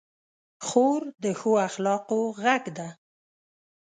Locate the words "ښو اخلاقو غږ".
1.39-2.63